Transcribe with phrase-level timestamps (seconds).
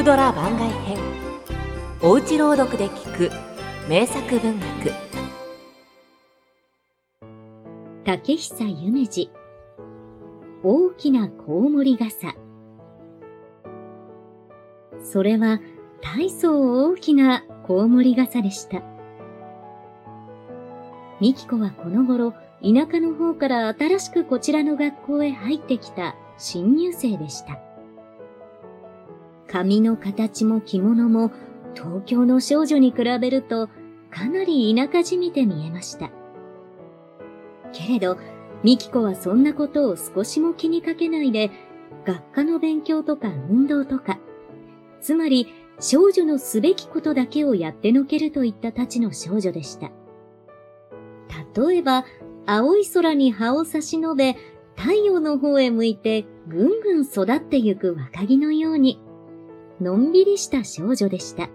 [0.00, 0.98] クドラ番外編
[2.00, 3.30] おうち朗読で聞く
[3.86, 4.92] 名作文学
[8.06, 9.30] 竹久夢二
[10.62, 12.34] 大きなコウモリ傘
[15.04, 15.60] それは
[16.00, 18.82] 大層大きなコウモリ傘でした。
[21.20, 22.32] ミキコはこの頃、
[22.62, 27.69] 田舎の方から新しくこちらの学校へ入ってきた新入生でした。
[29.50, 31.32] 髪の形も着物も
[31.74, 33.68] 東京の少女に比べると
[34.10, 36.10] かなり田舎じみて見えました。
[37.72, 38.16] けれど、
[38.62, 41.50] ミキコはそんなことを少しも気にかけないで、
[42.04, 44.18] 学科の勉強とか運動とか、
[45.00, 45.48] つまり
[45.80, 49.90] 少女のすべきことだけをやってのけるといったたちの少女でした。
[51.56, 52.04] 例えば、
[52.46, 54.36] 青い空に葉を差し伸べ、
[54.76, 59.00] 太陽の方へ向いてぐんぐん育ってゆく若木のように、
[59.80, 61.48] のんびりした少女でした。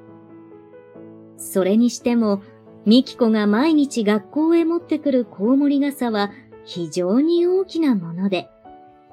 [1.38, 2.42] それにしても、
[2.86, 6.32] ミキコが毎日学校へ持ってくるコウモリ傘は
[6.66, 8.50] 非常に大きなもので、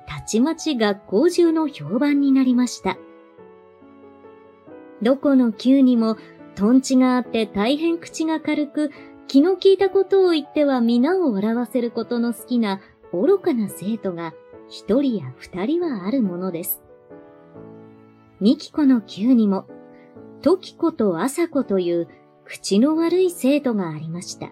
[0.06, 2.98] たちまち学校中の評判になりました。
[5.00, 6.16] どこの級にも、
[6.54, 8.90] トンチがあって大変口が軽く、
[9.26, 12.80] 気の利いたことを言っては皆を笑わせることの好きな
[13.12, 14.34] 愚かな生徒が
[14.68, 16.81] 一人や二人はあるものです。
[18.42, 19.68] ミキコの級にも、
[20.42, 22.08] トキコとアサコという
[22.44, 24.50] 口の悪い生徒がありました。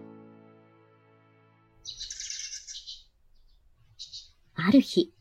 [4.54, 5.12] ある日、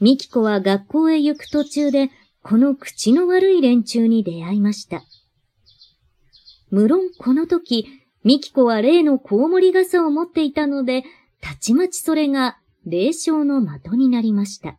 [0.00, 2.10] ミキコは学校へ行く途中で
[2.44, 5.02] この口の悪い連中に出会いました。
[6.70, 7.88] 無論この時、
[8.22, 11.02] ミキコは例のコウモリ傘を持っていたので、
[11.40, 14.68] たちまちそれが霊障の的になりました。
[14.68, 14.76] あ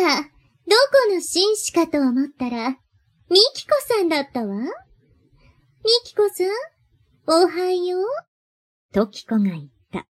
[0.00, 0.35] ら、
[0.68, 0.74] ど
[1.08, 2.70] この紳士かと思ったら、
[3.30, 4.56] ミキコさんだったわ。
[4.56, 4.66] ミ
[6.04, 6.48] キコさん、
[7.28, 8.04] おはよう。
[8.92, 9.62] トキコが言っ
[9.92, 10.06] た。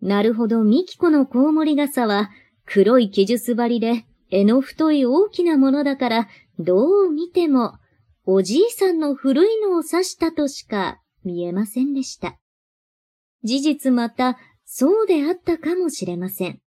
[0.00, 2.30] なるほど、ミキコのコウモリ傘は、
[2.66, 6.28] 黒い生術張りで、柄の太い大きなものだから、
[6.58, 7.74] どう見ても、
[8.24, 12.38] おじいさんの古いのを指したとしか見えませんでした。
[13.42, 16.63] 事実また、そうであったかもしれません。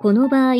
[0.00, 0.54] この場合、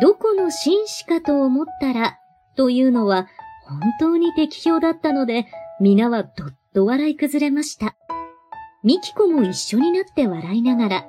[0.00, 2.18] どこの紳士かと思ったら、
[2.56, 3.28] というのは、
[3.64, 5.46] 本当に適当だったので、
[5.80, 7.94] 皆はどっと笑い崩れました。
[8.82, 11.06] ミキコも一緒になって笑いながら、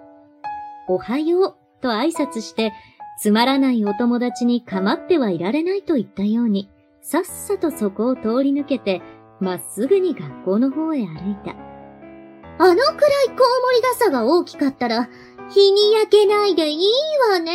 [0.87, 2.73] おはようと挨拶して、
[3.19, 6.69] つまらないお友達に構ってはいられないと言ったように、
[7.01, 9.01] さっさとそこを通り抜けて、
[9.39, 11.55] まっすぐに学校の方へ歩いた。
[12.59, 15.09] あのくらいコウモリ傘が大きかったら、
[15.49, 16.87] 日に焼けないでいい
[17.29, 17.53] わね。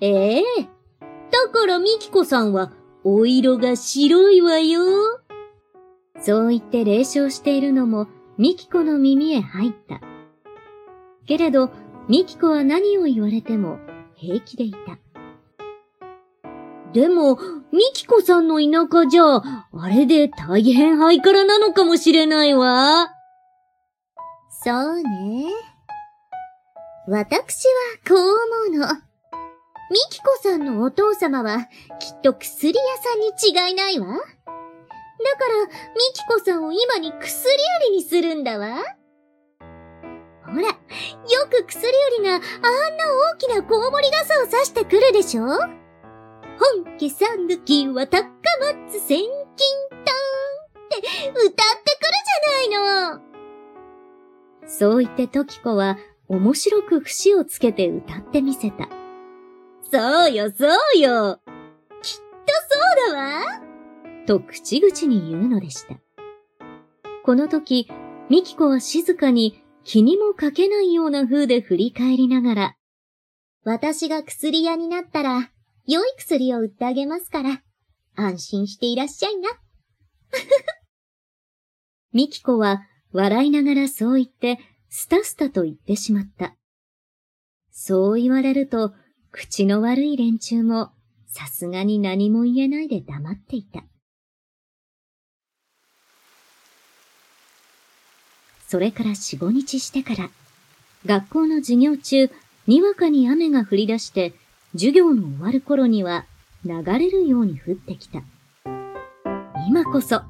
[0.00, 0.44] ええ
[1.30, 2.72] だからミキコさんは、
[3.04, 4.80] お色が白いわよ。
[6.20, 10.00] そう言って霊笑しているのも、ミキコの耳へ入った。
[11.26, 11.70] けれど、
[12.08, 13.78] ミキコは何を言われても
[14.14, 14.98] 平気でいた。
[16.92, 17.38] でも、
[17.72, 23.12] ミキコさんの田舎じゃ、あれで大変ハイカラなのかもしれないわ。
[24.62, 25.69] そうね。
[27.10, 27.74] 私は
[28.08, 28.18] こう
[28.70, 28.86] 思うの。
[29.90, 31.66] ミキコさんのお父様は、
[31.98, 34.06] きっと薬屋さんに違いないわ。
[34.06, 34.22] だから、
[35.66, 35.72] ミ
[36.14, 38.76] キコさんを今に薬売りにするんだわ。
[40.44, 40.72] ほら、よ
[41.50, 41.88] く薬
[42.18, 42.42] 売りがあんな
[43.34, 45.58] 大きなコウモリ傘を刺してくるでしょ本
[46.96, 48.22] 家さん抜きは高
[48.88, 49.28] 松千金
[49.90, 50.14] 丹
[50.84, 51.00] って
[51.30, 51.58] 歌ってくる
[52.68, 53.20] じゃないの。
[54.68, 55.98] そう言ってトキコは
[56.30, 58.88] 面白く節をつけて歌ってみせた。
[59.90, 60.64] そうよ、そ
[60.94, 61.40] うよ。
[62.02, 62.20] きっと
[63.02, 63.42] そうだわ。
[64.26, 65.96] と口々に言うのでした。
[67.24, 67.90] この時、
[68.28, 72.76] ミキコは静かに気にもかけないような風で振り返りながら、
[73.64, 75.50] 私が薬屋になったら、
[75.84, 77.60] 良い薬を売ってあげますから、
[78.14, 79.50] 安心していらっしゃいな。
[82.14, 82.82] ミキコは
[83.12, 84.60] 笑いながらそう言って、
[84.90, 86.56] スタスタと言ってしまった。
[87.70, 88.92] そう言われると、
[89.30, 90.90] 口の悪い連中も、
[91.28, 93.84] さすがに何も言えないで黙っていた。
[98.66, 100.30] それから四五日してから、
[101.06, 102.28] 学校の授業中、
[102.66, 104.32] にわかに雨が降り出して、
[104.72, 106.26] 授業の終わる頃には
[106.64, 108.22] 流れるように降ってきた。
[109.68, 110.22] 今こそ、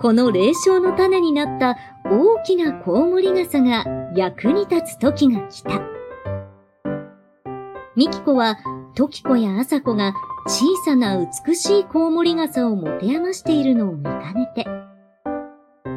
[0.00, 5.80] この霊障の種になった大きなコウモリ傘が役に立つ時が来た。
[7.96, 8.56] ミキコは
[8.94, 10.14] 時子や朝子が
[10.46, 14.66] 小さな美しいコウモリ傘を持て余しているのを見かねて、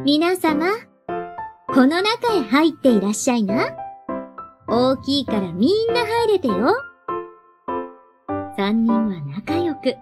[0.03, 0.67] 皆様、
[1.73, 3.69] この中へ入っていらっしゃいな。
[4.67, 6.75] 大きいからみんな入れてよ。
[8.57, 9.95] 三人は仲良く、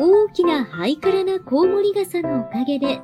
[0.00, 3.00] 大きなハイカラなコウモリ傘のおかげで、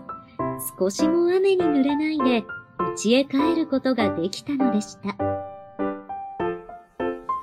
[0.78, 2.46] 少しも雨に濡れないで、
[2.96, 5.16] 家へ帰ることができたのでした。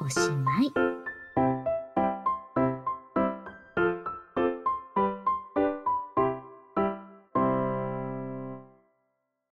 [0.03, 0.90] おしまい。